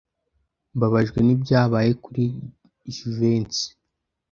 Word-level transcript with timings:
Mbabajwe 0.75 1.19
nibyabaye 1.23 1.91
kuri 2.03 2.23
Jivency. 2.93 3.65